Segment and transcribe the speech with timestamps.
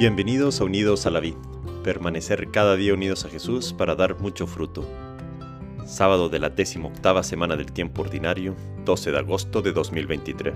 [0.00, 1.34] Bienvenidos a Unidos a la Vid,
[1.84, 4.82] permanecer cada día unidos a Jesús para dar mucho fruto.
[5.84, 6.54] Sábado de la
[6.84, 8.56] octava semana del tiempo ordinario,
[8.86, 10.54] 12 de agosto de 2023.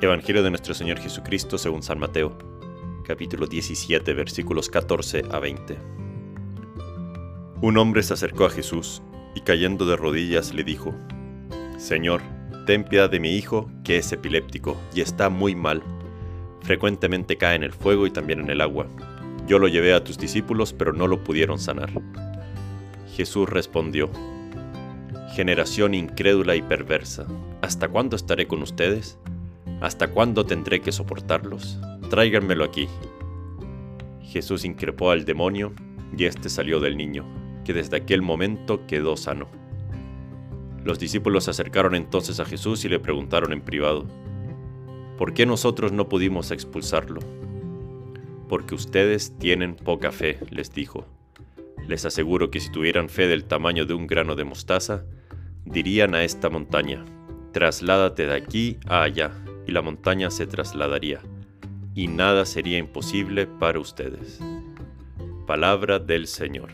[0.00, 2.38] Evangelio de nuestro Señor Jesucristo según San Mateo,
[3.04, 5.76] capítulo 17, versículos 14 a 20.
[7.60, 9.02] Un hombre se acercó a Jesús
[9.34, 10.94] y cayendo de rodillas le dijo,
[11.78, 12.22] Señor,
[12.68, 15.82] ten piedad de mi hijo, que es epiléptico y está muy mal.
[16.64, 18.86] Frecuentemente cae en el fuego y también en el agua.
[19.46, 21.90] Yo lo llevé a tus discípulos, pero no lo pudieron sanar.
[23.14, 24.10] Jesús respondió,
[25.34, 27.26] Generación incrédula y perversa,
[27.60, 29.18] ¿hasta cuándo estaré con ustedes?
[29.80, 31.78] ¿Hasta cuándo tendré que soportarlos?
[32.08, 32.88] Tráiganmelo aquí.
[34.22, 35.72] Jesús increpó al demonio
[36.16, 37.26] y éste salió del niño,
[37.64, 39.48] que desde aquel momento quedó sano.
[40.84, 44.06] Los discípulos se acercaron entonces a Jesús y le preguntaron en privado,
[45.16, 47.20] ¿por qué nosotros no pudimos expulsarlo?
[48.48, 51.06] Porque ustedes tienen poca fe, les dijo.
[51.88, 55.04] Les aseguro que si tuvieran fe del tamaño de un grano de mostaza,
[55.64, 57.04] dirían a esta montaña,
[57.52, 59.32] trasládate de aquí a allá,
[59.66, 61.20] y la montaña se trasladaría,
[61.94, 64.40] y nada sería imposible para ustedes.
[65.46, 66.70] Palabra del Señor.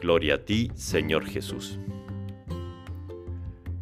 [0.00, 1.78] Gloria a ti, Señor Jesús.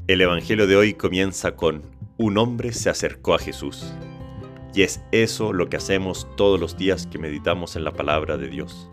[0.08, 1.82] El Evangelio de hoy comienza con
[2.18, 3.94] un hombre se acercó a Jesús.
[4.74, 8.48] Y es eso lo que hacemos todos los días que meditamos en la palabra de
[8.48, 8.90] Dios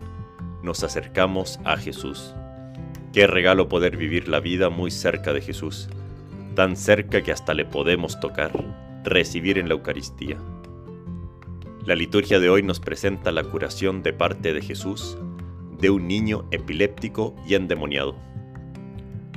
[0.66, 2.34] nos acercamos a Jesús.
[3.12, 5.88] Qué regalo poder vivir la vida muy cerca de Jesús,
[6.54, 8.52] tan cerca que hasta le podemos tocar,
[9.04, 10.36] recibir en la Eucaristía.
[11.86, 15.16] La liturgia de hoy nos presenta la curación de parte de Jesús
[15.78, 18.16] de un niño epiléptico y endemoniado.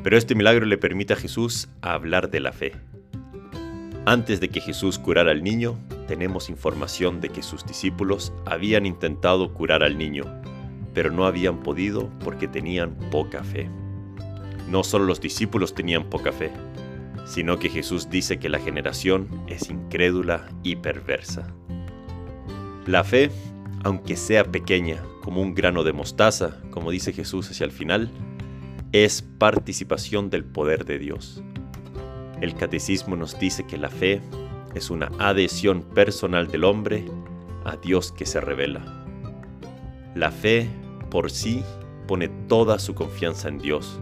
[0.01, 2.73] Pero este milagro le permite a Jesús hablar de la fe.
[4.05, 9.53] Antes de que Jesús curara al niño, tenemos información de que sus discípulos habían intentado
[9.53, 10.23] curar al niño,
[10.93, 13.69] pero no habían podido porque tenían poca fe.
[14.69, 16.51] No solo los discípulos tenían poca fe,
[17.25, 21.53] sino que Jesús dice que la generación es incrédula y perversa.
[22.87, 23.29] La fe,
[23.83, 28.09] aunque sea pequeña, como un grano de mostaza, como dice Jesús hacia el final,
[28.91, 31.43] es participación del poder de Dios.
[32.41, 34.21] El catecismo nos dice que la fe
[34.75, 37.05] es una adhesión personal del hombre
[37.65, 38.81] a Dios que se revela.
[40.15, 40.67] La fe
[41.09, 41.63] por sí
[42.07, 43.99] pone toda su confianza en Dios,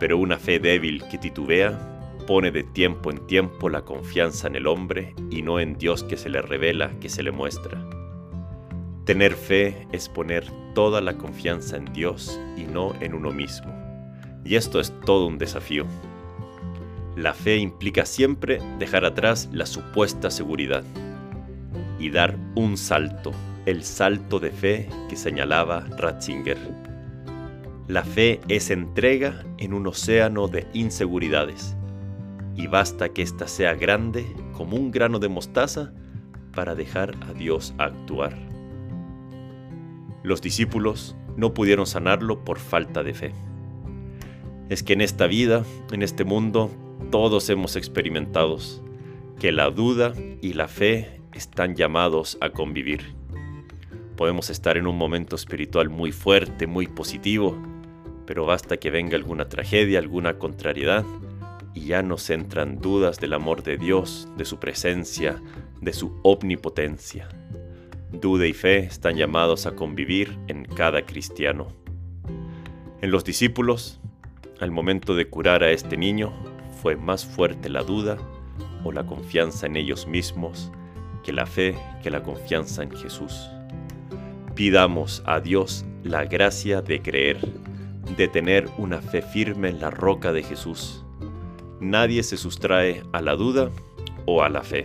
[0.00, 1.90] pero una fe débil que titubea
[2.26, 6.16] pone de tiempo en tiempo la confianza en el hombre y no en Dios que
[6.16, 7.84] se le revela, que se le muestra.
[9.04, 13.72] Tener fe es poner toda la confianza en Dios y no en uno mismo.
[14.44, 15.84] Y esto es todo un desafío.
[17.16, 20.84] La fe implica siempre dejar atrás la supuesta seguridad
[21.98, 23.32] y dar un salto
[23.66, 26.58] el salto de fe que señalaba Ratzinger.
[27.88, 31.76] La fe es entrega en un océano de inseguridades,
[32.56, 35.92] y basta que ésta sea grande como un grano de mostaza
[36.54, 38.36] para dejar a Dios actuar.
[40.22, 43.34] Los discípulos no pudieron sanarlo por falta de fe.
[44.68, 46.70] Es que en esta vida, en este mundo,
[47.10, 48.58] todos hemos experimentado
[49.38, 53.14] que la duda y la fe están llamados a convivir.
[54.16, 57.60] Podemos estar en un momento espiritual muy fuerte, muy positivo,
[58.26, 61.04] pero basta que venga alguna tragedia, alguna contrariedad,
[61.74, 65.42] y ya nos entran dudas del amor de Dios, de su presencia,
[65.80, 67.28] de su omnipotencia.
[68.12, 71.68] Duda y fe están llamados a convivir en cada cristiano.
[73.02, 74.00] En los discípulos,
[74.60, 76.32] al momento de curar a este niño,
[76.84, 78.18] fue más fuerte la duda
[78.84, 80.70] o la confianza en ellos mismos
[81.22, 83.48] que la fe, que la confianza en Jesús.
[84.54, 87.40] Pidamos a Dios la gracia de creer,
[88.18, 91.02] de tener una fe firme en la roca de Jesús.
[91.80, 93.70] Nadie se sustrae a la duda
[94.26, 94.84] o a la fe.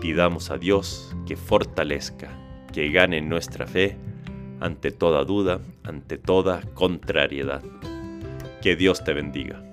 [0.00, 2.28] Pidamos a Dios que fortalezca,
[2.72, 3.96] que gane nuestra fe
[4.58, 7.62] ante toda duda, ante toda contrariedad.
[8.60, 9.71] Que Dios te bendiga.